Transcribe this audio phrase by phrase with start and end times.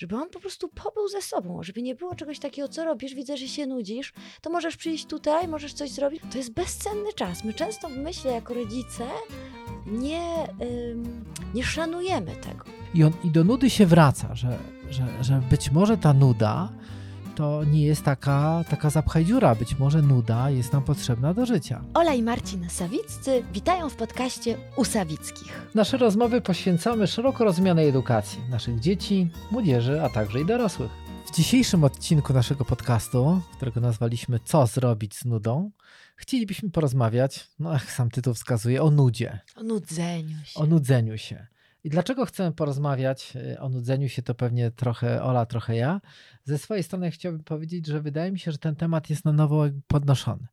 [0.00, 3.36] żeby on po prostu pobył ze sobą, żeby nie było czegoś takiego, co robisz, widzę,
[3.36, 6.22] że się nudzisz, to możesz przyjść tutaj, możesz coś zrobić.
[6.32, 7.44] To jest bezcenny czas.
[7.44, 9.04] My często, myślę, jako rodzice,
[9.86, 10.48] nie,
[10.90, 11.24] ym,
[11.54, 12.64] nie szanujemy tego.
[12.94, 14.58] I, on, I do nudy się wraca, że,
[14.90, 16.72] że, że być może ta nuda
[17.40, 19.54] to nie jest taka, taka zapchaj dziura.
[19.54, 21.84] Być może nuda jest nam potrzebna do życia.
[21.94, 25.70] Ola i Marcin Sawiccy witają w podcaście u Sawickich.
[25.74, 30.90] Nasze rozmowy poświęcamy szeroko rozumianej edukacji naszych dzieci, młodzieży, a także i dorosłych.
[31.26, 35.70] W dzisiejszym odcinku naszego podcastu, którego nazwaliśmy Co zrobić z nudą,
[36.16, 39.40] chcielibyśmy porozmawiać, no jak sam tytuł wskazuje, o nudzie.
[39.56, 40.60] O nudzeniu się.
[40.60, 41.46] O nudzeniu się.
[41.84, 46.00] I dlaczego chcemy porozmawiać y, o nudzeniu się, to pewnie trochę Ola, trochę ja.
[46.44, 49.64] Ze swojej strony chciałbym powiedzieć, że wydaje mi się, że ten temat jest na nowo
[49.86, 50.46] podnoszony.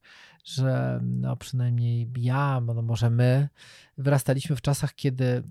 [0.44, 3.50] Że no przynajmniej ja, no może my,
[3.98, 5.44] wyrastaliśmy w czasach, kiedy,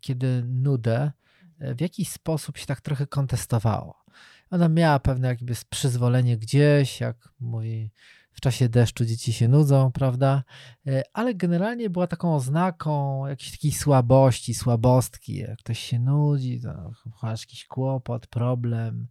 [0.00, 1.12] kiedy nudę
[1.58, 4.04] w jakiś sposób się tak trochę kontestowało.
[4.50, 7.90] Ona miała pewne jakby przyzwolenie gdzieś, jak mój
[8.32, 10.42] w czasie deszczu dzieci się nudzą, prawda?
[10.86, 15.36] E, ale generalnie była taką oznaką jakiejś takiej słabości, słabostki.
[15.36, 19.06] Jak ktoś się nudzi, to jakiś kłopot, problem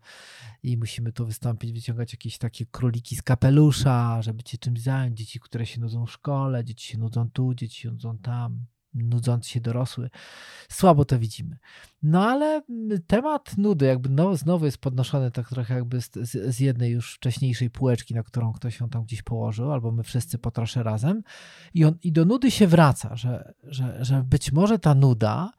[0.64, 5.18] i musimy tu wystąpić, wyciągać jakieś takie króliki z kapelusza, żeby cię czymś zająć.
[5.18, 9.50] Dzieci, które się nudzą w szkole, dzieci się nudzą tu, dzieci się nudzą tam nudzący
[9.50, 10.10] się dorosły.
[10.70, 11.58] Słabo to widzimy.
[12.04, 12.62] No ale
[13.08, 16.12] temat nudy jakby no, znowu jest podnoszony tak trochę jakby z,
[16.56, 20.38] z, jednej już wcześniejszej półeczki, na którą ktoś ją tam gdzieś położył, albo my wszyscy
[20.38, 21.24] po trosze razem.
[21.74, 25.52] I, on, i do nudy się wraca, że, że, że być może ta nuda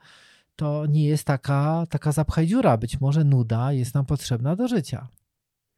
[0.56, 2.76] to nie jest taka, taka zapchaj dziura.
[2.76, 5.08] Być może nuda jest nam potrzebna do życia.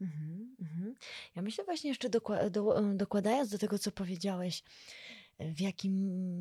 [0.00, 0.94] Mhm, mhm.
[1.36, 2.08] Ja myślę właśnie jeszcze
[2.94, 4.62] dokładając do tego, co powiedziałeś,
[5.40, 5.94] w jakim,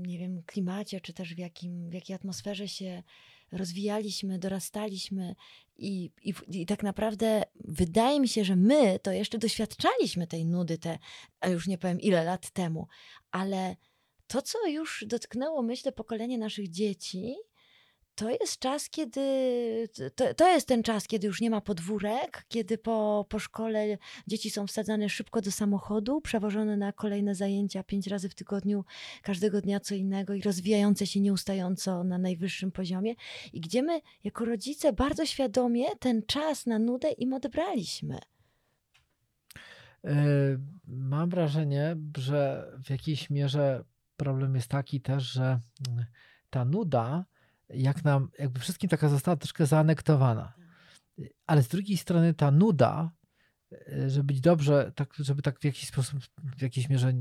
[0.06, 3.04] nie wiem, klimacie, czy też w, jakim, w jakiej atmosferze się
[3.52, 5.36] rozwijaliśmy, dorastaliśmy
[5.76, 10.78] i, i, i tak naprawdę wydaje mi się, że my to jeszcze doświadczaliśmy tej nudy
[10.78, 11.00] te,
[11.50, 12.88] już nie powiem ile lat temu,
[13.32, 13.76] ale
[14.28, 17.36] to, co już dotknęło, myślę, pokolenie naszych dzieci,
[18.16, 19.22] to jest czas, kiedy.
[20.16, 23.98] To, to jest ten czas, kiedy już nie ma podwórek, kiedy po, po szkole
[24.28, 28.86] dzieci są wsadzane szybko do samochodu, przewożone na kolejne zajęcia pięć razy w tygodniu,
[29.22, 33.16] każdego dnia co innego i rozwijające się nieustająco na najwyższym poziomie.
[33.54, 38.20] I gdzie my, jako rodzice, bardzo świadomie ten czas na nudę im odebraliśmy.
[40.06, 40.16] E,
[40.88, 43.84] mam wrażenie, że w jakiejś mierze
[44.18, 45.60] problem jest taki też, że
[46.50, 47.26] ta nuda
[47.70, 50.54] jak nam jakby wszystkim taka została troszkę zaanektowana.
[51.46, 53.12] Ale z drugiej strony ta nuda,
[53.72, 56.20] e, żeby być dobrze, tak, żeby tak w jakiś sposób,
[56.58, 57.14] w jakiejś mierze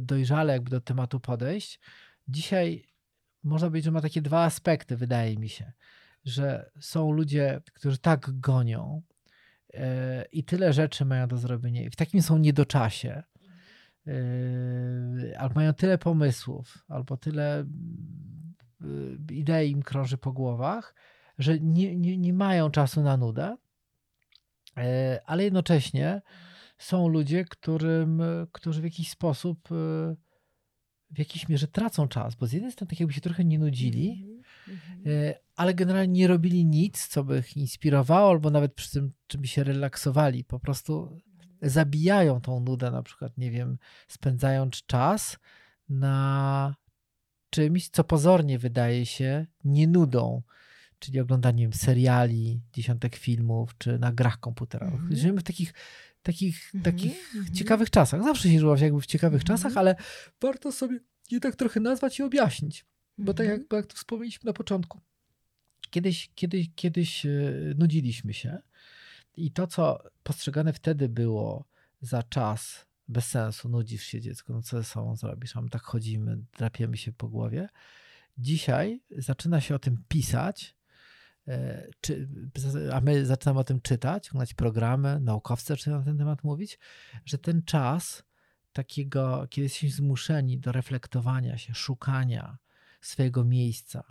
[0.00, 1.80] dojrzale jakby do tematu podejść,
[2.28, 2.88] dzisiaj
[3.42, 5.72] można powiedzieć, że ma takie dwa aspekty, wydaje mi się,
[6.24, 9.02] że są ludzie, którzy tak gonią
[9.72, 9.80] yy,
[10.32, 13.22] i tyle rzeczy mają do zrobienia i w takim są niedoczasie,
[14.06, 17.64] yy, albo mają tyle pomysłów, albo tyle
[19.30, 20.94] idei im krąży po głowach,
[21.38, 23.56] że nie, nie, nie mają czasu na nudę,
[24.76, 26.22] e, ale jednocześnie
[26.78, 28.22] są ludzie, którym,
[28.52, 30.16] którzy w jakiś sposób, y,
[31.10, 34.26] w jakiejś mierze tracą czas, bo z jednej strony tak jakby się trochę nie nudzili,
[34.68, 35.34] mm-hmm.
[35.56, 39.46] ale generalnie nie robili nic, co by ich inspirowało, albo nawet przy tym, czym by
[39.46, 40.44] się relaksowali.
[40.44, 41.18] Po prostu
[41.62, 43.78] zabijają tą nudę, na przykład, nie wiem,
[44.08, 45.38] spędzając czas
[45.88, 46.74] na
[47.50, 50.42] czymś, co pozornie wydaje się nie nudą,
[50.98, 55.00] czyli oglądaniem seriali, dziesiątek filmów, czy na grach komputerowych.
[55.00, 55.16] Mm -hmm.
[55.16, 55.74] Żyjemy w takich,
[56.22, 56.84] takich, mm -hmm.
[56.84, 57.56] takich mm -hmm.
[57.56, 58.22] ciekawych czasach.
[58.22, 59.56] Zawsze się żyło jakby w ciekawych mhm.
[59.56, 59.96] czasach, ale
[60.40, 61.00] warto sobie
[61.30, 62.86] je tak trochę nazwać i objaśnić.
[63.18, 65.00] Bo tak jak, jak to wspomnieliśmy na początku,
[65.90, 67.30] kiedyś, kiedyś, kiedyś e,
[67.78, 68.58] nudziliśmy się
[69.36, 71.64] i to, co postrzegane wtedy było
[72.00, 75.82] za czas bez sensu, nudzisz się dziecko, no co ze sobą zrobisz, a my tak
[75.82, 77.68] chodzimy, drapiemy się po głowie.
[78.38, 80.76] Dzisiaj zaczyna się o tym pisać,
[81.48, 82.28] e, czy,
[82.92, 86.78] a my zaczynamy o tym czytać, oglądać programy, naukowcy zaczynają na ten temat mówić,
[87.24, 88.22] że ten czas
[88.72, 92.58] takiego, kiedy jesteśmy zmuszeni do reflektowania się, szukania
[93.00, 94.04] swojego miejsca,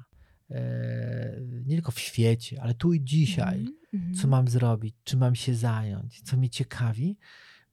[0.50, 4.22] e, nie tylko w świecie, ale tu i dzisiaj, mm -hmm.
[4.22, 7.18] co mam zrobić, czy mam się zająć, co mnie ciekawi,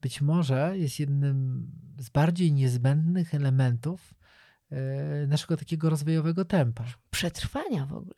[0.05, 1.67] być może jest jednym
[1.99, 4.15] z bardziej niezbędnych elementów
[4.71, 6.85] e, naszego takiego rozwojowego tempa.
[7.11, 8.15] Przetrwania w ogóle.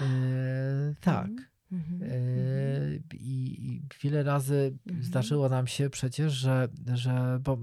[0.00, 1.30] E, tak.
[1.72, 2.02] Mm -hmm.
[2.02, 7.58] e, i, I, wiele razy zdarzyło nam się przecież, że, że bo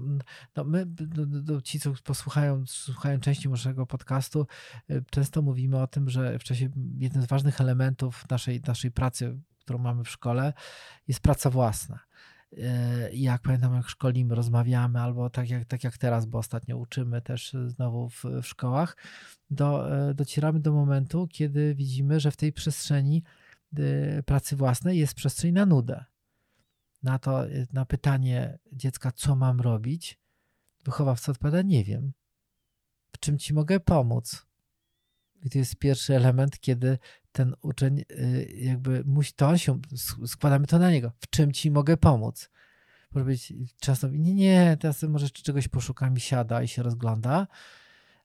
[0.56, 0.86] no my,
[1.16, 4.46] no, no, ci, co posłuchają, słuchają części naszego podcastu,
[5.10, 9.38] często mówimy o tym, że w czasie jednym z ważnych elementów naszej, naszej pracy
[9.68, 10.52] którą mamy w szkole,
[11.08, 11.98] jest praca własna.
[13.12, 17.22] I jak pamiętam, jak szkolimy, rozmawiamy, albo tak jak, tak jak teraz, bo ostatnio uczymy
[17.22, 18.96] też znowu w, w szkołach,
[19.50, 23.22] do, docieramy do momentu, kiedy widzimy, że w tej przestrzeni
[24.26, 26.04] pracy własnej jest przestrzeń na nudę.
[27.02, 30.18] Na to, na pytanie dziecka, co mam robić,
[30.84, 32.12] wychowawca odpowiada, nie wiem.
[33.12, 34.47] W czym ci mogę pomóc?
[35.42, 36.98] I to jest pierwszy element, kiedy
[37.32, 39.80] ten uczeń y, jakby musi, to on się,
[40.26, 41.12] składamy to na niego.
[41.20, 42.50] W czym ci mogę pomóc?
[43.10, 47.46] Może być często, nie, nie, teraz może czegoś poszukam i siada i się rozgląda.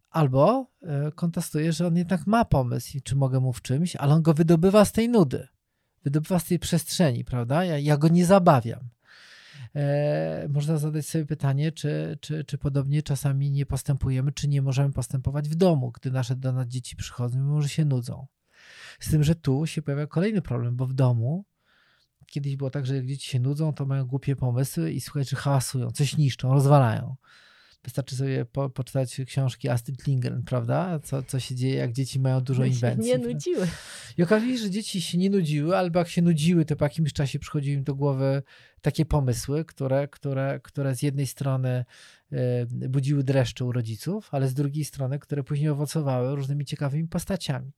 [0.10, 0.72] Albo
[1.08, 4.34] y, kontestuje, że on jednak ma pomysł czy mogę mu w czymś, ale on go
[4.34, 5.48] wydobywa z tej nudy.
[6.04, 7.66] Wydobywa z tej przestrzeni, prawda?
[7.66, 8.90] Ja, ja go nie zabawiam.
[9.76, 14.94] E, można zadać sobie pytanie, czy, czy, czy podobnie czasami nie postępujemy, czy nie możemy
[14.94, 18.28] postępować w domu, gdy nasze do nas dzieci przychodzą, mimo że się nudzą.
[19.00, 21.46] Z tym, że tu się pojawia kolejny problem, bo w domu
[22.26, 25.36] kiedyś było tak, że jak dzieci się nudzą, to mają głupie pomysły i słuchaj, że
[25.36, 27.16] hałasują, coś niszczą, rozwalają.
[27.84, 31.00] Wystarczy sobie po, poczytać książki Astrid Lindgren, prawda?
[31.00, 33.12] Co, co się dzieje, jak dzieci mają dużo inwencji.
[33.12, 33.68] nie nudziły.
[34.18, 37.14] I okazuje się, że dzieci się nie nudziły, albo jak się nudziły, to po jakimś
[37.14, 38.44] czasie przychodziły im do głowy
[38.82, 41.86] takie pomysły, które, które, które z jednej strony
[42.34, 47.72] y, budziły dreszcze u rodziców, ale z drugiej strony, które później owocowały różnymi ciekawymi postaciami.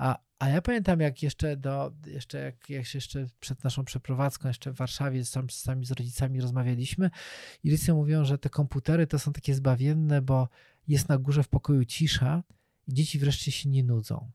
[0.00, 4.72] A, a ja pamiętam, jak jeszcze do, jeszcze jak, jak jeszcze przed naszą przeprowadzką, jeszcze
[4.72, 7.10] w Warszawie z, czasami z rodzicami rozmawialiśmy
[7.64, 10.48] i rodzice mówią, że te komputery to są takie zbawienne, bo
[10.88, 12.42] jest na górze w pokoju cisza
[12.86, 14.30] i dzieci wreszcie się nie nudzą.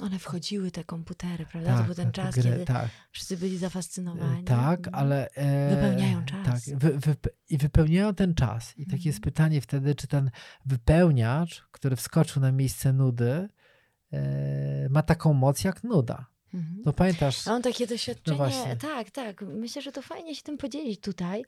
[0.00, 1.70] One wchodziły te komputery, prawda?
[1.70, 2.88] Tak, to był ten czas, gry, kiedy tak.
[3.10, 4.44] wszyscy byli zafascynowani.
[4.44, 5.30] Tak, ale.
[5.30, 6.44] E, wypełniają czas.
[6.44, 7.16] Tak, wy, wy,
[7.48, 8.78] i wypełniają ten czas.
[8.78, 9.32] I takie jest mhm.
[9.32, 10.30] pytanie wtedy, czy ten
[10.66, 13.48] wypełniacz, który wskoczył na miejsce nudy,
[14.90, 16.26] ma taką moc jak nuda.
[16.54, 16.82] Mhm.
[16.84, 17.46] No pamiętasz?
[17.46, 18.38] Mam takie doświadczenie.
[18.38, 19.42] No tak, tak.
[19.42, 21.44] Myślę, że to fajnie się tym podzielić tutaj.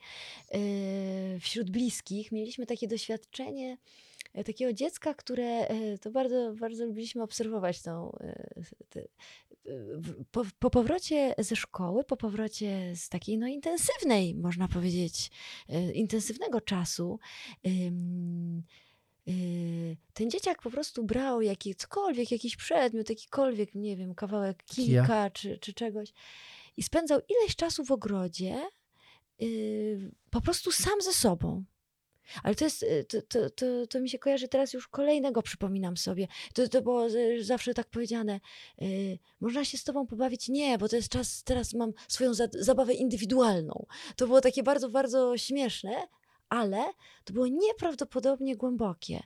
[0.52, 0.58] E,
[1.40, 3.78] wśród bliskich mieliśmy takie doświadczenie
[4.34, 5.66] e, takiego dziecka, które
[6.00, 8.16] to bardzo, bardzo lubiliśmy obserwować tą,
[10.30, 15.30] po, po, powrocie ze szkoły, po powrocie z takiej no, intensywnej, można powiedzieć,
[15.94, 17.18] intensywnego czasu,
[20.14, 25.74] ten dzieciak po prostu brał jakikolwiek, jakiś przedmiot, jakikolwiek, nie wiem, kawałek kilka czy, czy
[25.74, 26.12] czegoś
[26.76, 28.68] i spędzał ileś czasu w ogrodzie
[29.38, 31.64] yy, po prostu sam ze sobą.
[32.42, 35.96] Ale to jest, yy, to, to, to, to, mi się kojarzy teraz już kolejnego, przypominam
[35.96, 36.28] sobie.
[36.54, 37.08] To, to było
[37.40, 38.40] zawsze tak powiedziane,
[38.80, 40.48] yy, można się z tobą pobawić?
[40.48, 43.86] Nie, bo to jest czas, teraz mam swoją za, zabawę indywidualną.
[44.16, 46.06] To było takie bardzo, bardzo śmieszne,
[46.54, 46.84] ale
[47.24, 49.22] to było nieprawdopodobnie głębokie.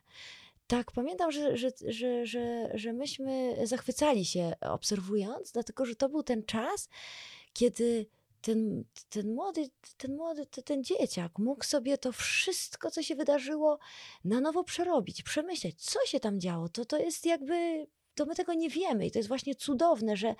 [0.67, 6.23] Tak, pamiętam, że, że, że, że, że myśmy zachwycali się obserwując, dlatego że to był
[6.23, 6.89] ten czas,
[7.53, 8.07] kiedy
[8.41, 13.79] ten, ten młody, ten młody, ten dzieciak mógł sobie to wszystko, co się wydarzyło,
[14.25, 16.69] na nowo przerobić, przemyśleć, co się tam działo.
[16.69, 17.87] To, to jest jakby
[18.19, 19.07] to my tego nie wiemy.
[19.07, 20.35] I to jest właśnie cudowne, że,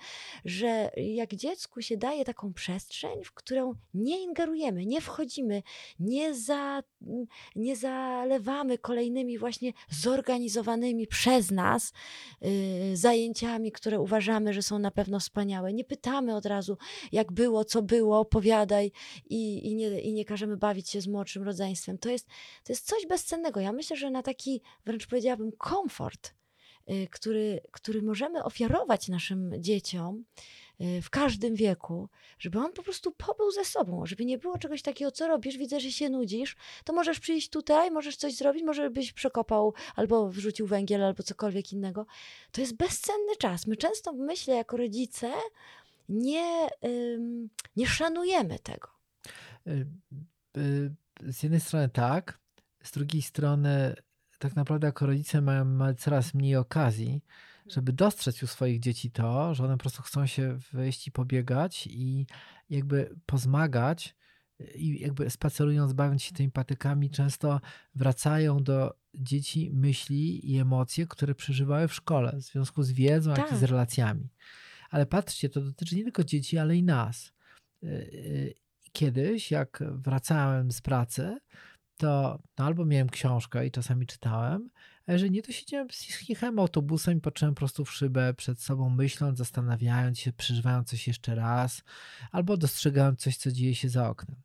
[0.45, 5.63] że jak dziecku się daje taką przestrzeń, w którą nie ingerujemy, nie wchodzimy,
[5.99, 6.83] nie, za,
[7.55, 11.93] nie zalewamy kolejnymi właśnie zorganizowanymi przez nas
[12.41, 15.73] yy, zajęciami, które uważamy, że są na pewno wspaniałe.
[15.73, 16.77] Nie pytamy od razu,
[17.11, 18.91] jak było, co było, opowiadaj
[19.29, 21.97] i, i, nie, i nie każemy bawić się z młodszym rodzeństwem.
[21.97, 22.27] To jest,
[22.63, 23.59] to jest coś bezcennego.
[23.59, 26.39] Ja myślę, że na taki wręcz powiedziałabym komfort
[27.11, 30.23] który, który możemy ofiarować naszym dzieciom
[30.81, 34.81] y, w każdym wieku, żeby on po prostu pobył ze sobą, żeby nie było czegoś
[34.81, 38.89] takiego, co robisz, widzę, że się nudzisz, to możesz przyjść tutaj, możesz coś zrobić, może
[38.89, 42.05] byś przekopał albo wrzucił węgiel, albo cokolwiek innego.
[42.51, 43.67] To jest bezcenny czas.
[43.67, 45.31] My często, myślę, jako rodzice,
[46.09, 46.67] nie,
[47.75, 48.87] nie szanujemy tego.
[50.57, 50.91] Y,
[51.21, 52.39] z jednej strony tak,
[52.83, 53.95] z drugiej strony
[54.39, 57.23] tak naprawdę jako rodzice mają coraz mniej okazji,
[57.67, 61.87] żeby dostrzec u swoich dzieci to, że one po prostu chcą się wyjść i pobiegać
[61.87, 62.27] i
[62.69, 64.15] jakby pozmagać
[64.75, 67.61] i jakby spacerując, bawiąc się tymi patykami, często
[67.95, 73.45] wracają do dzieci myśli i emocje, które przeżywały w szkole w związku z wiedzą, tak.
[73.45, 73.69] jak i z tak.
[73.69, 74.29] relacjami.
[74.89, 77.33] Ale patrzcie, to dotyczy nie tylko dzieci, ale i nas.
[77.83, 78.53] Y, y,
[78.91, 81.37] kiedyś, jak wracałem z pracy,
[81.99, 84.69] to no albo miałem książkę i czasami czytałem,
[85.07, 85.87] a jeżeli nie, to siedziałem,
[86.29, 91.35] jechałem autobusem i patrzyłem prostu w szybę przed sobą, myśląc, zastanawiając się, przeżywając coś jeszcze
[91.35, 91.83] raz,
[92.31, 94.35] albo dostrzegając coś, co dzieje się za oknem.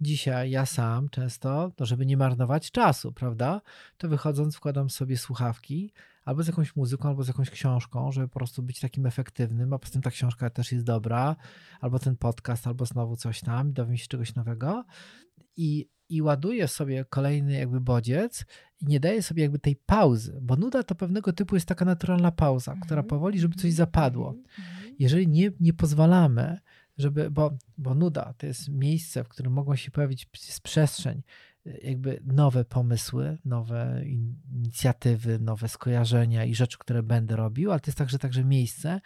[0.00, 3.60] dzisiaj ja sam często, to żeby nie marnować czasu, prawda,
[3.98, 5.92] to wychodząc wkładam sobie słuchawki
[6.24, 9.78] albo z jakąś muzyką, albo z jakąś książką, żeby po prostu być takim efektywnym, a
[9.78, 11.36] poza tym ta książka też jest dobra,
[11.80, 14.84] albo ten podcast, albo znowu coś tam, dowiem się czegoś nowego
[15.56, 18.44] i, i ładuję sobie kolejny jakby bodziec
[18.80, 22.32] i nie daję sobie jakby tej pauzy, bo nuda to pewnego typu jest taka naturalna
[22.32, 22.86] pauza, Mhm.
[22.86, 24.28] która powoli, żeby coś zapadło.
[24.30, 24.44] Mhm.
[24.58, 24.94] Mhm.
[24.98, 26.58] Jeżeli nie, nie pozwalamy,
[26.98, 31.22] żeby, bo, bo nuda to jest miejsce, w którym mogą się pojawić, jest przestrzeń,
[31.82, 37.88] jakby nowe pomysły, nowe in- inicjatywy, nowe skojarzenia i rzeczy, które będę robił, ale to
[37.88, 39.00] jest także, także miejsce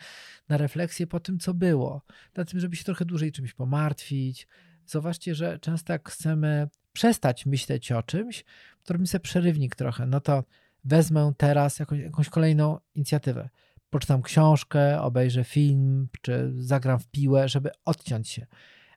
[0.49, 2.03] na refleksję po tym, co było,
[2.37, 4.49] na tym, żeby się trochę dłużej czymś pomartwić.
[4.91, 8.45] Zauważcie, że często jak chcemy przestać myśleć o czymś,
[8.85, 10.45] to robimy sobie przerywnik trochę, no to
[10.85, 13.49] wezmę teraz jakąś, jakąś kolejną inicjatywę
[13.91, 18.47] poczytam książkę, obejrzę film, czy zagram w piłę, żeby odciąć się.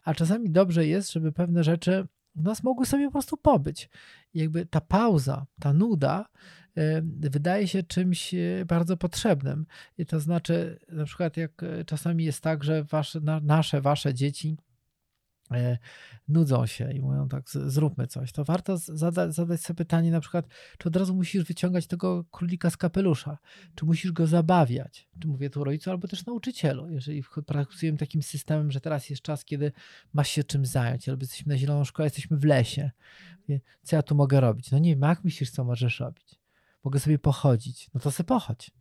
[0.04, 3.90] A czasami dobrze jest, żeby pewne rzeczy w nas mogły sobie po prostu pobyć.
[4.34, 6.26] Jakby ta pauza, ta nuda
[6.78, 9.66] y, wydaje się czymś y, bardzo potrzebnym.
[9.98, 14.14] I to znaczy, na przykład, jak y, czasami jest tak, że wasze, na, nasze, wasze
[14.14, 14.58] dzieci
[16.28, 20.48] nudzą się i mówią tak, zróbmy coś, to warto zada, zadać sobie pytanie na przykład,
[20.78, 23.38] czy od razu musisz wyciągać tego królika z kapelusza,
[23.76, 28.72] czy musisz go zabawiać, czy mówię tu rodzicu, albo też nauczycielu, jeżeli pracujemy takim systemem,
[28.72, 29.72] że teraz jest czas, kiedy
[30.14, 32.92] masz się czym zająć, albo jesteśmy na zieloną szkołę, jesteśmy w lesie,
[33.48, 34.72] Mówię, co ja tu mogę robić?
[34.72, 36.40] No nie wiem, jak myślisz, co możesz robić?
[36.84, 38.72] Mogę sobie pochodzić, no to sobie pochodź.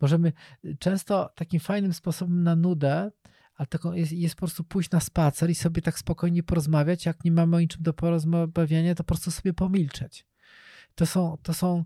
[0.00, 0.32] Możemy
[0.78, 3.10] często takim fajnym sposobem na nudę,
[3.56, 7.06] ale taką jest, jest po prostu pójść na spacer i sobie tak spokojnie porozmawiać.
[7.06, 10.26] Jak nie mamy o niczym do porozmawiania, to po prostu sobie pomilczeć.
[10.94, 11.84] To są, to są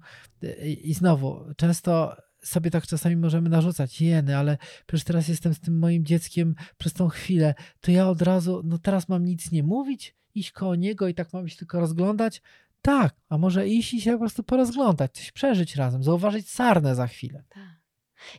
[0.83, 5.79] i znowu, często sobie tak czasami możemy narzucać, jeny, ale przecież teraz jestem z tym
[5.79, 10.17] moim dzieckiem przez tą chwilę, to ja od razu, no teraz mam nic nie mówić,
[10.35, 12.43] iść koło niego i tak mam się tylko rozglądać.
[12.83, 17.07] Tak, a może iść i się po prostu porozglądać, coś przeżyć razem, zauważyć sarnę za
[17.07, 17.45] chwilę.
[17.49, 17.80] Tak.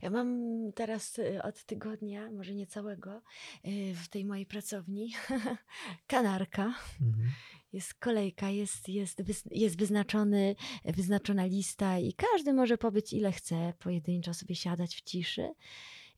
[0.01, 0.38] Ja mam
[0.75, 3.21] teraz y, od tygodnia, może nie całego,
[3.65, 5.13] y, w tej mojej pracowni
[6.07, 6.63] kanarka.
[7.01, 7.31] Mhm.
[7.73, 9.21] Jest kolejka, jest, jest,
[9.51, 15.50] jest wyznaczony, wyznaczona lista i każdy może pobyć ile chce, pojedynczo sobie siadać w ciszy.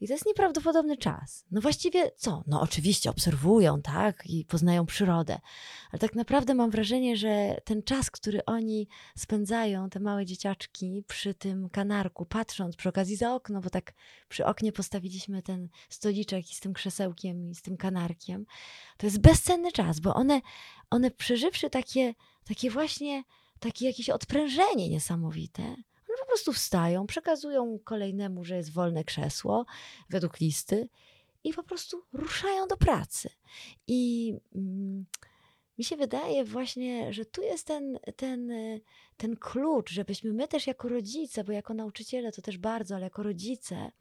[0.01, 1.45] I to jest nieprawdopodobny czas.
[1.51, 2.43] No właściwie co?
[2.47, 5.39] No oczywiście obserwują, tak, i poznają przyrodę,
[5.91, 11.33] ale tak naprawdę mam wrażenie, że ten czas, który oni spędzają, te małe dzieciaczki, przy
[11.33, 13.93] tym kanarku, patrząc przy okazji za okno, bo tak
[14.29, 18.45] przy oknie postawiliśmy ten stoliczek i z tym krzesełkiem i z tym kanarkiem,
[18.97, 20.41] to jest bezcenny czas, bo one,
[20.89, 22.13] one przeżywszy takie,
[22.45, 23.23] takie właśnie,
[23.59, 25.75] takie jakieś odprężenie niesamowite,
[26.33, 29.65] prostu wstają, przekazują kolejnemu, że jest wolne krzesło
[30.09, 30.89] według listy
[31.43, 33.29] i po prostu ruszają do pracy.
[33.87, 35.05] I mm,
[35.77, 38.51] mi się wydaje właśnie, że tu jest ten, ten,
[39.17, 43.23] ten klucz, żebyśmy my też jako rodzice, bo jako nauczyciele to też bardzo, ale jako
[43.23, 43.91] rodzice,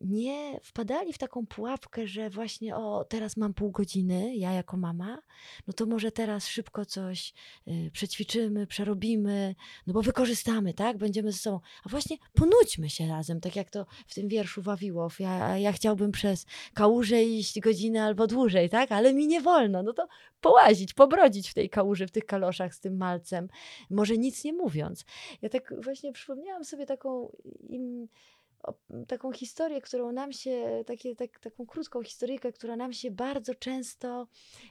[0.00, 5.18] nie wpadali w taką pułapkę, że właśnie o, teraz mam pół godziny, ja jako mama,
[5.66, 7.34] no to może teraz szybko coś
[7.68, 9.54] y, przećwiczymy, przerobimy,
[9.86, 10.96] no bo wykorzystamy, tak?
[10.96, 11.60] Będziemy ze sobą.
[11.84, 15.20] A właśnie ponudźmy się razem, tak jak to w tym wierszu Wawiłow.
[15.20, 18.92] Ja, ja chciałbym przez kałużę iść godzinę albo dłużej, tak?
[18.92, 19.82] Ale mi nie wolno.
[19.82, 20.08] No to
[20.40, 23.48] połazić, pobrodzić w tej kałuży, w tych kaloszach z tym malcem,
[23.90, 25.04] może nic nie mówiąc.
[25.42, 27.36] Ja tak właśnie przypomniałam sobie taką
[27.68, 28.08] im,
[29.08, 34.28] taką historię, którą nam się, takie, tak, taką krótką historyjkę, która nam się bardzo często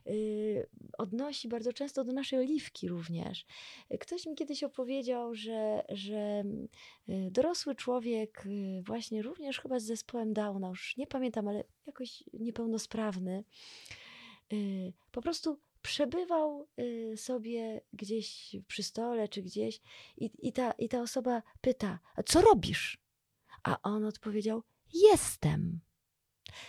[0.07, 0.67] y,
[0.97, 3.45] odnosi, bardzo często do naszej oliwki również.
[3.99, 6.43] Ktoś mi kiedyś opowiedział, że, że
[7.09, 12.23] y, dorosły człowiek, y, właśnie również chyba z zespołem Downa, już nie pamiętam, ale jakoś
[12.33, 13.43] niepełnosprawny,
[15.11, 16.67] po prostu przebywał
[17.15, 19.81] sobie gdzieś przy stole czy gdzieś
[20.17, 23.06] i, i, ta, i ta osoba pyta, a co robisz?
[23.63, 25.79] A on odpowiedział, jestem.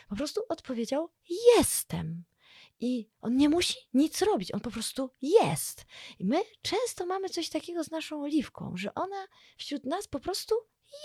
[0.09, 1.11] Po prostu odpowiedział,
[1.57, 2.25] jestem.
[2.81, 5.87] I on nie musi nic robić, on po prostu jest.
[6.19, 9.27] I my często mamy coś takiego z naszą oliwką, że ona
[9.57, 10.55] wśród nas po prostu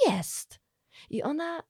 [0.07, 0.59] jest.
[1.09, 1.63] I ona,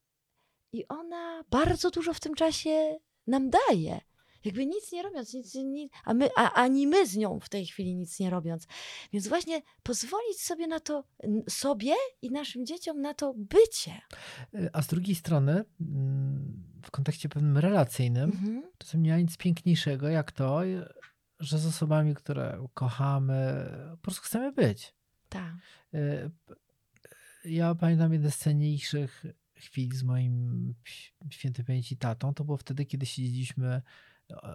[0.72, 4.02] i ona bardzo dużo w tym czasie nam daje.
[4.46, 7.66] Jakby nic nie robiąc, nic, nic, a my, a, ani my z nią w tej
[7.66, 8.68] chwili nic nie robiąc.
[9.14, 11.04] Więc właśnie pozwolić sobie na to,
[11.50, 14.02] sobie i naszym dzieciom na to bycie.
[14.74, 18.64] A z drugiej strony, mm, w kontekście pewnym relacyjnym, Mhm.
[18.78, 20.62] czasem nie ma nic piękniejszego jak to,
[21.40, 24.94] że z osobami, które kochamy, po prostu chcemy być.
[25.30, 25.54] Tak.
[27.46, 30.74] Ja pamiętam jedne z cenniejszych chwil z moim
[31.30, 32.34] świętej pamięci tatą.
[32.34, 33.82] To było wtedy, kiedy siedzieliśmy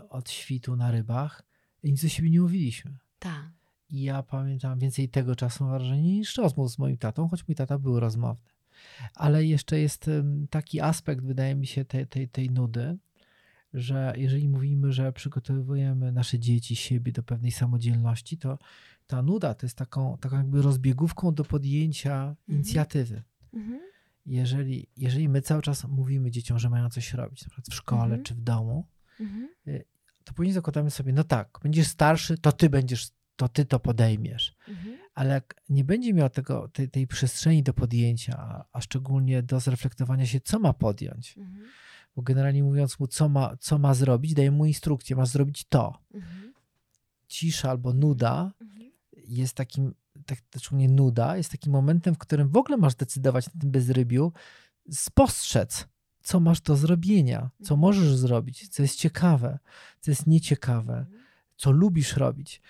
[0.08, 1.42] od świtu na rybach
[1.82, 2.98] i nic do siebie nie mówiliśmy.
[3.18, 3.50] Tak.
[3.90, 7.54] I ja pamiętam więcej tego czasu mam wrażenie niż rozmów z moim tatą, choć mój
[7.54, 8.50] tata był rozmowny.
[9.14, 10.10] Ale jeszcze jest
[10.50, 12.98] taki aspekt, wydaje mi się, tej, tej, tej nudy,
[13.74, 18.58] że jeżeli mówimy, że przygotowujemy nasze dzieci, siebie do pewnej samodzielności, to
[19.06, 22.36] ta nuda to jest taką, taką jakby rozbiegówką do podjęcia mhm.
[22.48, 23.22] inicjatywy.
[23.54, 23.80] Mhm.
[24.26, 28.04] Jeżeli, jeżeli my cały czas mówimy dzieciom, że mają coś robić, na przykład w szkole
[28.04, 28.22] mhm.
[28.22, 28.86] czy w domu,
[29.20, 29.48] mhm.
[29.66, 29.84] y,
[30.24, 34.56] to później zakładamy sobie, no tak, będziesz starszy, to ty będziesz, to ty to podejmiesz.
[34.68, 34.98] Mhm.
[35.14, 40.26] Ale jak nie będzie miał tego, tej, tej przestrzeni do podjęcia, a, szczególnie do zreflektowania
[40.26, 41.66] się, co ma podjąć, mhm.
[42.16, 45.98] bo generalnie mówiąc mu, co ma, co ma zrobić, daje mu instrukcję, masz zrobić to.
[46.14, 46.52] Mhm.
[47.28, 48.90] Cisza albo nuda mhm.
[49.12, 49.94] jest takim,
[50.26, 54.32] tak, szczególnie nuda, jest takim momentem, w którym w ogóle masz decydować na tym bezrybiu,
[54.90, 55.88] spostrzec,
[56.28, 57.80] co masz do zrobienia, co mhm.
[57.80, 59.58] możesz zrobić, co jest ciekawe,
[60.00, 61.24] co jest nieciekawe, mhm.
[61.56, 62.62] co lubisz robić.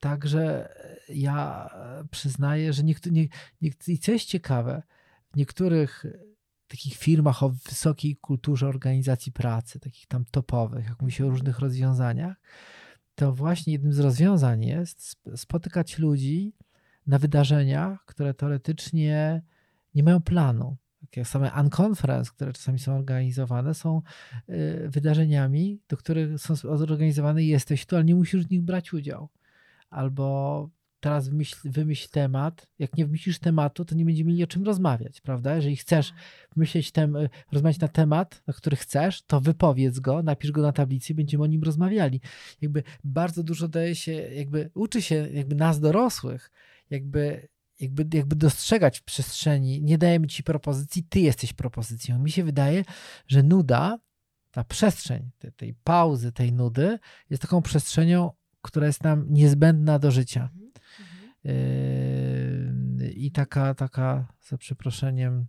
[0.00, 0.68] Także
[1.08, 1.68] ja
[2.10, 3.28] przyznaję, że niektóre, nie,
[3.60, 4.82] nie, i co jest ciekawe,
[5.32, 6.06] w niektórych
[6.68, 11.58] takich firmach o wysokiej kulturze organizacji pracy, takich tam topowych, jak mówi się o różnych
[11.58, 12.36] rozwiązaniach,
[13.14, 16.54] to właśnie jednym z rozwiązań jest spotykać ludzi
[17.06, 19.42] na wydarzeniach, które teoretycznie
[19.94, 20.76] nie mają planu
[21.12, 24.02] takie same unconference, które czasami są organizowane, są
[24.48, 29.28] y, wydarzeniami, do których są zorganizowane jesteś tu, ale nie musisz w nich brać udział.
[29.90, 30.68] Albo
[31.00, 32.66] teraz wymyśl, wymyśl temat.
[32.78, 35.56] Jak nie wymyślisz tematu, to nie będziemy mieli o czym rozmawiać, prawda?
[35.56, 36.12] Jeżeli chcesz
[36.56, 37.16] myśleć tem,
[37.52, 41.44] rozmawiać na temat, na który chcesz, to wypowiedz go, napisz go na tablicy i będziemy
[41.44, 42.20] o nim rozmawiali.
[42.60, 46.50] Jakby bardzo dużo daje się, jakby uczy się jakby nas dorosłych,
[46.90, 47.48] jakby
[47.82, 52.18] jakby, jakby dostrzegać w przestrzeni, nie dajemy ci propozycji, ty jesteś propozycją.
[52.18, 52.84] Mi się wydaje,
[53.26, 53.98] że nuda,
[54.50, 56.98] ta przestrzeń tej, tej pauzy, tej nudy
[57.30, 58.30] jest taką przestrzenią,
[58.62, 60.50] która jest nam niezbędna do życia.
[61.44, 65.46] Yy, I taka, taka, za przeproszeniem,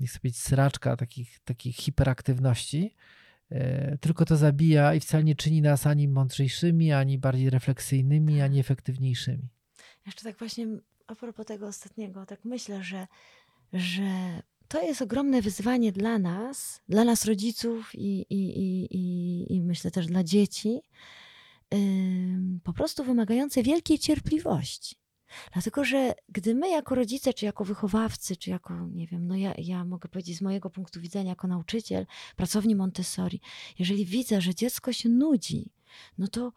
[0.00, 2.94] nie chcę powiedzieć sraczka takich, takich hiperaktywności,
[3.50, 8.60] yy, tylko to zabija i wcale nie czyni nas ani mądrzejszymi, ani bardziej refleksyjnymi, ani
[8.60, 9.48] efektywniejszymi.
[10.06, 10.66] Jeszcze tak właśnie
[11.06, 13.06] a propos tego ostatniego, tak myślę, że,
[13.72, 19.60] że to jest ogromne wyzwanie dla nas, dla nas rodziców i, i, i, i, i
[19.62, 20.80] myślę też dla dzieci,
[21.72, 21.78] yy,
[22.64, 24.96] po prostu wymagające wielkiej cierpliwości.
[25.52, 29.54] Dlatego, że gdy my jako rodzice, czy jako wychowawcy, czy jako, nie wiem, no ja,
[29.58, 32.06] ja mogę powiedzieć z mojego punktu widzenia jako nauczyciel,
[32.36, 33.40] pracowni Montessori,
[33.78, 35.70] jeżeli widzę, że dziecko się nudzi,
[36.18, 36.52] no to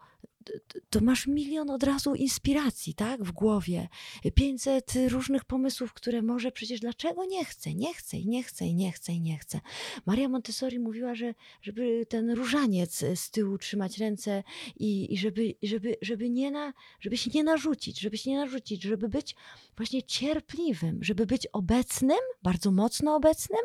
[0.90, 3.88] to masz milion od razu inspiracji, tak, w głowie.
[4.34, 8.74] 500 różnych pomysłów, które może przecież dlaczego nie chce, nie chce i nie chce i
[8.74, 9.60] nie chce i nie chce.
[10.06, 14.42] Maria Montessori mówiła, że żeby ten różaniec z tyłu trzymać ręce
[14.76, 18.82] i, i żeby, żeby, żeby, nie na, żeby się nie narzucić, żeby się nie narzucić,
[18.82, 19.36] żeby być
[19.76, 23.60] właśnie cierpliwym, żeby być obecnym, bardzo mocno obecnym,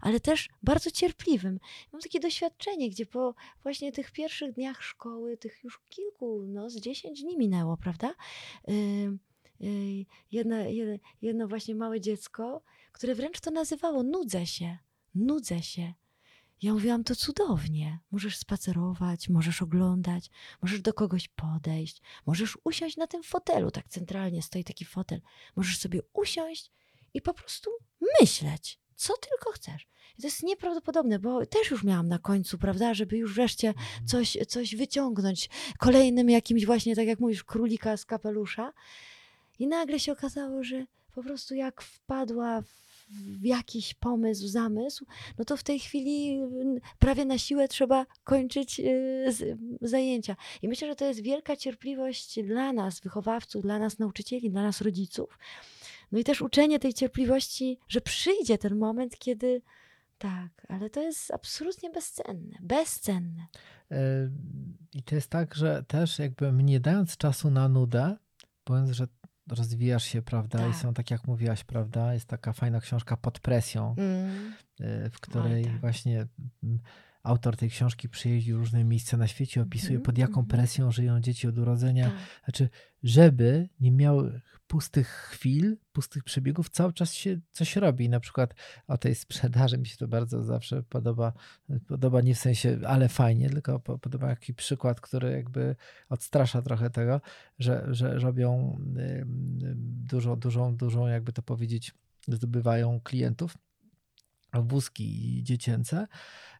[0.00, 1.60] ale też bardzo cierpliwym.
[1.92, 6.17] Mam takie doświadczenie, gdzie po właśnie tych pierwszych dniach szkoły, tych już kilku,
[6.48, 8.14] no z 10 dni minęło, prawda?
[10.30, 14.78] jedno, jedno, jedno właśnie małe dziecko, które wręcz to nazywało nudzę się,
[15.14, 15.94] nudzę się.
[16.62, 17.98] Ja mówiłam, to cudownie.
[18.10, 20.30] Możesz spacerować, możesz oglądać,
[20.62, 25.20] możesz do kogoś podejść, możesz usiąść na tym fotelu, tak centralnie stoi taki fotel.
[25.56, 26.72] Możesz sobie usiąść
[27.14, 27.70] i po prostu
[28.20, 29.86] myśleć, co tylko chcesz.
[30.18, 34.06] I to jest nieprawdopodobne, bo też już miałam na końcu, prawda, żeby już wreszcie mhm.
[34.06, 38.72] coś, coś wyciągnąć kolejnym jakimś właśnie, tak jak mówisz, królika z kapelusza.
[39.58, 42.62] I nagle się okazało, że po prostu jak wpadła
[43.10, 45.06] w jakiś pomysł, zamysł,
[45.38, 46.40] no to w tej chwili
[46.98, 50.36] prawie na siłę trzeba kończyć y, zajęcia.
[50.62, 54.80] I myślę, że to jest wielka cierpliwość dla nas, wychowawców, dla nas nauczycieli, dla nas
[54.80, 55.38] rodziców.
[56.12, 59.62] No i też uczenie tej cierpliwości, że przyjdzie ten moment, kiedy
[60.18, 63.46] tak, ale to jest absolutnie bezcenne, bezcenne.
[63.90, 64.30] E,
[64.92, 68.16] I to jest tak, że też jakby nie dając czasu na nudę,
[68.68, 69.06] mówiąc, że
[69.48, 70.58] rozwijasz się, prawda?
[70.58, 70.70] Tak.
[70.70, 72.14] I są tak jak mówiłaś, prawda?
[72.14, 74.54] Jest taka fajna książka pod presją, mm.
[75.10, 75.80] w której Oj, tak.
[75.80, 76.26] właśnie
[76.62, 76.78] mm,
[77.28, 80.46] autor tej książki przyjeździł różne miejsca na świecie, opisuje mm, pod jaką mm.
[80.46, 82.10] presją żyją dzieci od urodzenia.
[82.10, 82.18] Tak.
[82.44, 82.68] Znaczy,
[83.02, 88.08] żeby nie miały pustych chwil, pustych przebiegów, cały czas się coś robi.
[88.08, 88.54] Na przykład
[88.86, 91.32] o tej sprzedaży mi się to bardzo zawsze podoba.
[91.88, 95.76] Podoba nie w sensie, ale fajnie, tylko podoba jakiś przykład, który jakby
[96.08, 97.20] odstrasza trochę tego,
[97.58, 98.78] że, że robią
[99.84, 101.94] dużą, dużą, dużą, jakby to powiedzieć,
[102.28, 103.58] zdobywają klientów
[104.52, 106.06] wózki dziecięce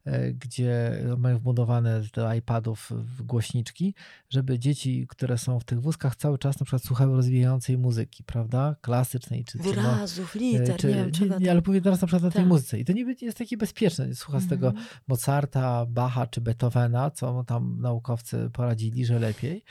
[0.04, 3.94] e, gdzie mają wbudowane do iPadów głośniczki,
[4.30, 8.76] żeby dzieci, które są w tych wózkach cały czas na przykład słuchały rozwijającej muzyki, prawda?
[8.80, 12.30] Klasycznej czy Wyrazów, liter, czy, nie wiem czego nie, ale mówię teraz na przykład o
[12.30, 12.48] tej Tak.
[12.48, 12.78] muzyce.
[12.78, 14.14] I to nie jest takie bezpieczne.
[14.14, 14.86] Słucha z tego Mhm.
[15.08, 19.64] Mozarta, Bacha czy Beethovena, co tam naukowcy poradzili, że lepiej.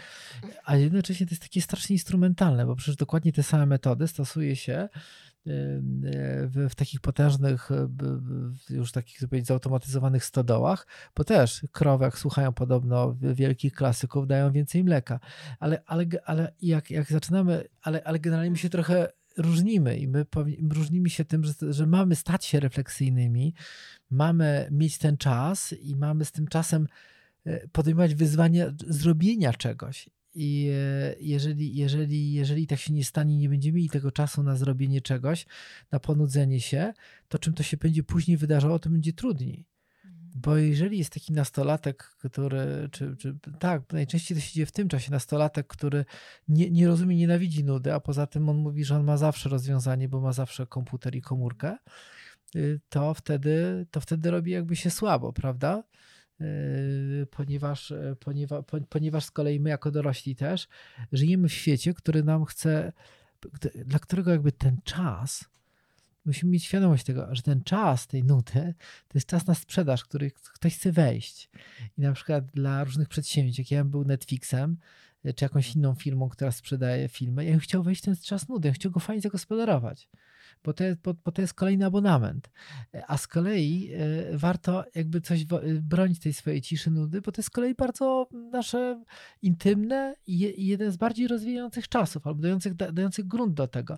[0.66, 4.90] A jednocześnie to jest takie strasznie instrumentalne, bo przecież dokładnie te same metody stosuje się
[5.48, 8.20] w, w takich potężnych, b-
[8.70, 14.84] już takich, powiedzieć, zautomatyzowanych stodołach, bo też krowy, jak słuchają podobno wielkich klasyków, dają więcej
[14.84, 15.20] mleka.
[15.60, 19.08] Ale, ale, ale jak, jak zaczynamy, ale, ale generalnie my się trochę
[19.38, 20.26] różnimy i my
[20.72, 23.54] różnimy się tym, że, że mamy stać się refleksyjnymi,
[24.10, 26.88] mamy mieć ten czas i mamy z tym czasem
[27.46, 30.10] e, podejmować wyzwanie zrobienia czegoś.
[30.40, 34.56] I e, jeżeli, jeżeli, jeżeli tak się nie stanie, nie będziemy mieli tego czasu na
[34.56, 35.46] zrobienie czegoś,
[35.92, 36.94] na ponudzenie się,
[37.28, 39.66] to czym to się będzie później wydarzało, to będzie trudniej.
[40.36, 44.88] Bo jeżeli jest taki nastolatek, który, czy, czy tak, najczęściej to się dzieje w tym
[44.88, 46.06] czasie, nastolatek, który
[46.48, 50.10] nie, nie rozumie, nienawidzi nudy, a poza tym on mówi, że on ma zawsze rozwiązanie,
[50.10, 51.78] bo ma zawsze komputer i komórkę,
[52.56, 55.84] y, to wtedy, to wtedy robi jakby się słabo, prawda?
[56.42, 60.68] Y, Ponieważ, ponieważ, ponieważ z kolei my jako dorośli też
[61.12, 62.94] żyjemy w świecie, który nam chce,
[63.86, 65.46] dla którego jakby ten czas,
[66.26, 68.74] musimy mieć świadomość tego, że ten czas tej nuty
[69.08, 71.50] to jest czas na sprzedaż, który ktoś chce wejść.
[71.98, 74.78] I na przykład dla różnych przedsięwzięć, jak ja bym był Netflixem,
[75.36, 78.72] czy jakąś inną firmą, która sprzedaje filmy, ja bym chciał wejść ten czas nudy, ja
[78.72, 80.10] bym chciał go fajnie zagospodarować.
[80.64, 82.50] Bo to, jest, bo, bo to jest kolejny abonament.
[83.08, 83.90] A z kolei
[84.34, 87.76] y, warto jakby coś y, bronić tej swojej ciszy nudy, bo to jest z kolei
[87.76, 89.04] bardzo nasze
[89.42, 93.68] intymne i, je, i jeden z bardziej rozwijających czasów, albo dających, da, dających grunt do
[93.68, 93.98] tego.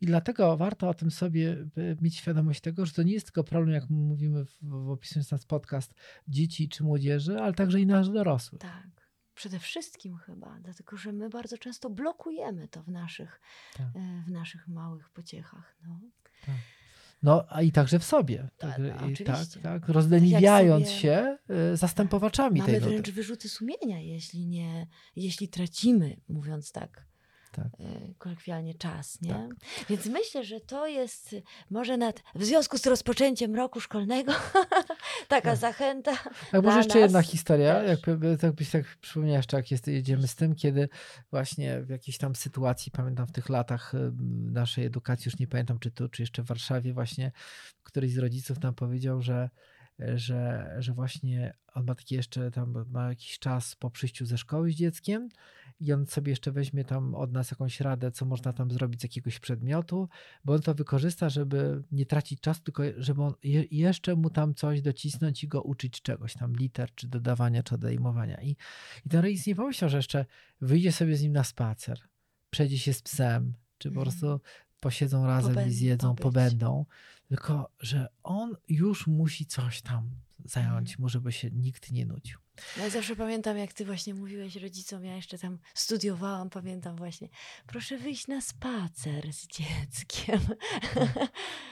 [0.00, 3.44] I dlatego warto o tym sobie y, mieć świadomość tego, że to nie jest tylko
[3.44, 5.94] problem, jak mówimy w, w opisując nas podcast,
[6.28, 8.60] dzieci czy młodzieży, ale także i nasz dorosłych.
[8.60, 8.99] Tak.
[9.40, 13.40] Przede wszystkim chyba, dlatego że my bardzo często blokujemy to w naszych,
[13.76, 13.86] Tak.
[13.86, 15.76] e, w naszych małych pociechach.
[15.86, 16.00] No.
[17.22, 18.48] No, a i także w sobie.
[18.58, 21.38] Tak, no, tak, tak, rozleniwiając sobie- się
[21.72, 27.06] y, zastępowaczami Mamy tej wręcz wyrzuty sumienia, jeśli nie, jeśli tracimy, mówiąc tak.
[27.52, 27.66] Tak.
[27.80, 29.48] e, Kolokwialnie czas, nie?
[29.88, 34.32] Więc myślę, że to jest e, może nad, w związku z rozpoczęciem roku szkolnego
[35.28, 35.56] taka Tak.
[35.56, 36.12] zachęta.
[36.50, 37.88] Tak, może jeszcze jedna historia, też.
[37.88, 38.00] jak,
[38.40, 40.88] tak byś tak przypomniała jeszcze, jak jest, jedziemy z tym, kiedy
[41.30, 44.12] właśnie w jakiejś tam sytuacji, pamiętam w tych latach y,
[44.52, 47.32] naszej edukacji, już nie pamiętam czy tu, czy jeszcze w Warszawie właśnie,
[47.82, 49.50] któryś z rodziców nam powiedział, że
[50.14, 54.70] że, że właśnie on ma taki jeszcze tam, ma jakiś czas po przyjściu ze szkoły
[54.70, 55.28] z dzieckiem
[55.80, 59.02] i on sobie jeszcze weźmie tam od nas jakąś radę, co można tam zrobić z
[59.04, 60.08] jakiegoś przedmiotu,
[60.44, 64.54] bo on to wykorzysta, żeby nie tracić czasu, tylko żeby on je, jeszcze mu tam
[64.54, 68.40] coś docisnąć i go uczyć czegoś, tam liter, czy dodawania, czy odejmowania.
[68.42, 68.56] I,
[69.06, 70.26] i ten rodzic nie pomyślał, że jeszcze
[70.60, 72.00] wyjdzie sobie z nim na spacer,
[72.50, 74.04] przejdzie się z psem, czy po Mhm.
[74.06, 74.40] prostu
[74.80, 76.22] posiedzą razem Pobę- i zjedzą, pobyć.
[76.22, 76.86] pobędą,
[77.28, 80.10] tylko że on już musi coś tam
[80.44, 82.38] zająć mu, żeby się nikt nie nudził.
[82.78, 87.28] Ja zawsze pamiętam, jak ty właśnie mówiłeś rodzicom, ja jeszcze tam studiowałam, pamiętam właśnie,
[87.66, 90.40] proszę wyjść na spacer z dzieckiem.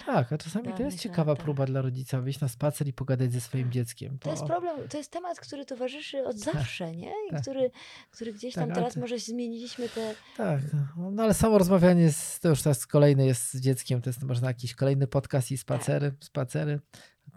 [0.07, 1.45] Tak, a czasami Tak, to jest ciekawa tak.
[1.45, 4.19] próba dla rodzica wyjść na spacer i pogadać ze swoim dzieckiem.
[4.19, 7.13] To jest bo- problem, to jest temat, który towarzyszy od zawsze, nie?
[7.29, 7.43] I tak.
[7.43, 7.71] który,
[8.11, 10.15] który gdzieś Tak, tam ale teraz to- może zmieniliśmy te...
[10.37, 10.61] Tak,
[10.97, 14.23] no, no ale samo rozmawianie jest, to już teraz kolejny jest z dzieckiem, to jest
[14.23, 16.81] można jakiś kolejny podcast i spacery, spacery.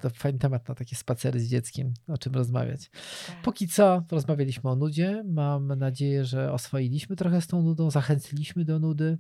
[0.02, 2.90] To fajny temat na takie spacery z dzieckiem, o czym rozmawiać.
[3.28, 3.42] Tak.
[3.42, 5.24] Póki co rozmawialiśmy o nudzie.
[5.26, 9.18] Mam nadzieję, że oswoiliśmy trochę z tą nudą, zachęciliśmy do nudy.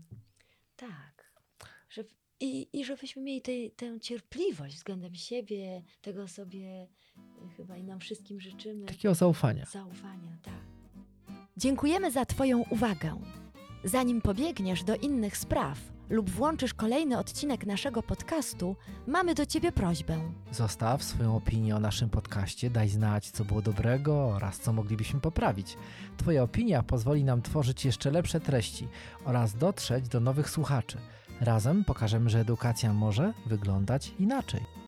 [0.76, 1.12] Tak.
[2.41, 6.88] I, I żebyśmy mieli tej, tę cierpliwość względem siebie, tego sobie
[7.46, 8.86] y, chyba i nam wszystkim życzymy.
[8.86, 9.65] Takiego zaufania.
[9.65, 10.54] Zaufania, tak.
[11.58, 13.22] Dziękujemy za Twoją uwagę.
[13.84, 15.80] Zanim pobiegniesz do innych spraw
[16.12, 18.76] lub włączysz kolejny odcinek naszego podcastu,
[19.08, 20.19] mamy do Ciebie prośbę.
[20.52, 25.78] Zostaw swoją opinię o naszym podcaście, daj znać, co było dobrego oraz co moglibyśmy poprawić.
[26.17, 28.88] Twoja opinia pozwoli nam tworzyć jeszcze lepsze treści
[29.26, 30.97] oraz dotrzeć do nowych słuchaczy.
[31.41, 34.62] Razem pokażemy, że edukacja może wyglądać inaczej.